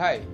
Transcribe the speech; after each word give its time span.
Hai, 0.00 0.24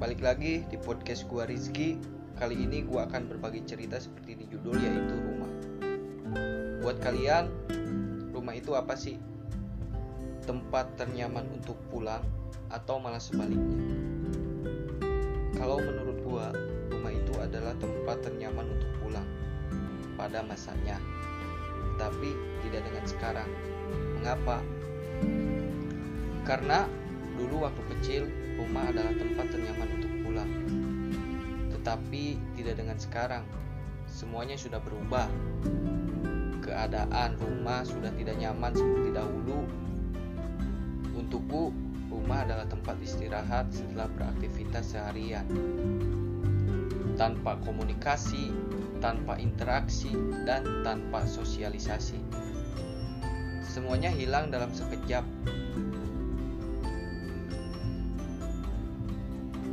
balik 0.00 0.24
lagi 0.24 0.64
di 0.64 0.80
podcast 0.80 1.28
gua 1.28 1.44
Rizky. 1.44 2.00
Kali 2.40 2.56
ini 2.56 2.80
gua 2.80 3.04
akan 3.04 3.28
berbagi 3.28 3.60
cerita 3.68 4.00
seperti 4.00 4.32
di 4.40 4.44
judul 4.48 4.80
yaitu 4.80 5.12
rumah. 5.12 5.52
Buat 6.80 6.96
kalian, 7.04 7.52
rumah 8.32 8.56
itu 8.56 8.72
apa 8.72 8.96
sih? 8.96 9.20
Tempat 10.48 10.96
ternyaman 10.96 11.52
untuk 11.52 11.76
pulang 11.92 12.24
atau 12.72 12.96
malah 12.96 13.20
sebaliknya? 13.20 13.76
Kalau 15.60 15.84
menurut 15.84 16.24
gua, 16.24 16.48
rumah 16.88 17.12
itu 17.12 17.36
adalah 17.44 17.76
tempat 17.76 18.24
ternyaman 18.24 18.72
untuk 18.72 18.88
pulang 19.04 19.28
pada 20.16 20.40
masanya. 20.40 20.96
Tapi 22.00 22.32
tidak 22.64 22.88
dengan 22.88 23.04
sekarang. 23.04 23.50
Mengapa? 24.16 24.64
Karena 26.48 26.88
dulu 27.38 27.70
waktu 27.70 27.82
kecil 27.94 28.22
rumah 28.58 28.90
adalah 28.90 29.14
tempat 29.14 29.46
ternyaman 29.54 29.88
untuk 29.94 30.12
pulang. 30.26 30.50
Tetapi 31.78 32.24
tidak 32.58 32.74
dengan 32.74 32.98
sekarang. 32.98 33.44
Semuanya 34.10 34.58
sudah 34.58 34.82
berubah. 34.82 35.30
Keadaan 36.66 37.38
rumah 37.38 37.86
sudah 37.86 38.10
tidak 38.18 38.36
nyaman 38.36 38.74
seperti 38.74 39.08
dahulu. 39.14 39.64
Untukku, 41.14 41.70
rumah 42.10 42.44
adalah 42.44 42.66
tempat 42.66 42.98
istirahat 43.00 43.70
setelah 43.70 44.10
beraktivitas 44.10 44.92
seharian. 44.92 45.46
Tanpa 47.14 47.56
komunikasi, 47.62 48.52
tanpa 48.98 49.38
interaksi, 49.38 50.12
dan 50.44 50.66
tanpa 50.82 51.24
sosialisasi. 51.24 52.20
Semuanya 53.64 54.10
hilang 54.10 54.50
dalam 54.50 54.74
sekejap. 54.74 55.22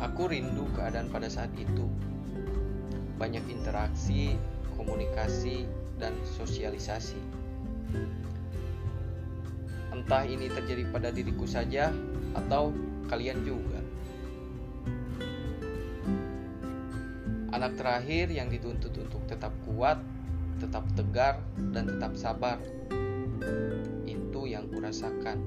Aku 0.00 0.32
rindu 0.32 0.64
keadaan 0.72 1.12
pada 1.12 1.28
saat 1.28 1.52
itu. 1.60 1.84
Banyak 3.20 3.44
interaksi, 3.52 4.32
komunikasi, 4.72 5.68
dan 6.00 6.16
sosialisasi. 6.24 7.20
Entah 9.92 10.24
ini 10.24 10.48
terjadi 10.48 10.88
pada 10.88 11.12
diriku 11.12 11.44
saja 11.44 11.92
atau 12.32 12.72
kalian 13.12 13.44
juga. 13.44 13.80
Anak 17.52 17.76
terakhir 17.76 18.32
yang 18.32 18.48
dituntut 18.48 18.96
untuk 18.96 19.20
tetap 19.28 19.52
kuat, 19.68 20.00
tetap 20.64 20.88
tegar, 20.96 21.44
dan 21.76 21.84
tetap 21.84 22.16
sabar. 22.16 22.56
Itu 24.08 24.48
yang 24.48 24.64
kurasakan. 24.72 25.44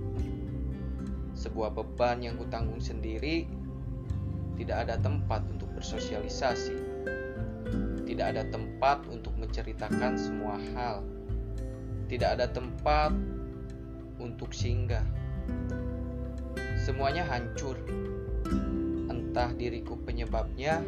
Sebuah 1.33 1.73
beban 1.73 2.21
yang 2.21 2.37
kutanggung 2.37 2.77
sendiri 2.77 3.49
tidak 4.63 4.87
ada 4.87 4.95
tempat 4.95 5.43
untuk 5.51 5.67
bersosialisasi, 5.75 6.79
tidak 8.07 8.31
ada 8.31 8.47
tempat 8.47 9.03
untuk 9.11 9.35
menceritakan 9.35 10.15
semua 10.15 10.55
hal, 10.71 11.03
tidak 12.07 12.39
ada 12.39 12.47
tempat 12.47 13.11
untuk 14.23 14.55
singgah. 14.55 15.03
Semuanya 16.79 17.27
hancur, 17.27 17.75
entah 19.11 19.51
diriku 19.51 19.99
penyebabnya 19.99 20.79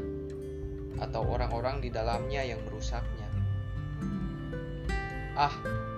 atau 0.95 1.27
orang-orang 1.27 1.83
di 1.83 1.91
dalamnya 1.91 2.47
yang 2.47 2.63
merusaknya. 2.63 3.27
Ah, 5.35 5.51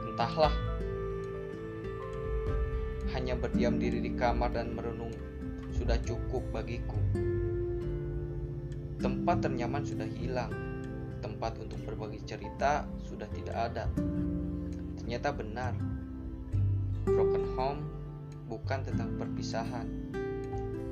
entahlah. 0.10 0.54
Hanya 3.14 3.38
berdiam 3.38 3.78
diri 3.78 4.02
di 4.02 4.18
kamar 4.18 4.50
dan 4.58 4.74
merenung 4.74 5.14
sudah 5.78 6.02
cukup 6.02 6.42
bagiku. 6.50 6.98
Tempat 8.98 9.46
ternyaman 9.46 9.86
sudah 9.86 10.10
hilang. 10.10 10.50
Tempat 11.22 11.62
untuk 11.62 11.78
berbagi 11.86 12.22
cerita 12.26 12.86
sudah 13.06 13.30
tidak 13.30 13.54
ada. 13.54 13.86
Ternyata 14.98 15.30
benar. 15.34 15.74
Broken 17.06 17.46
home 17.54 17.82
bukan 18.50 18.82
tentang 18.82 19.14
perpisahan. 19.16 19.88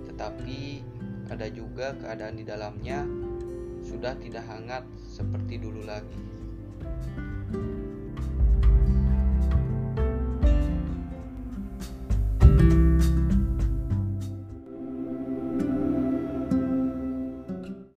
Tetapi 0.05 0.59
ada 1.33 1.49
juga 1.49 1.97
keadaan 1.97 2.38
di 2.38 2.45
dalamnya 2.45 3.03
sudah 3.81 4.13
tidak 4.22 4.45
hangat 4.45 4.85
seperti 5.09 5.57
dulu 5.57 5.81
lagi. 5.85 6.22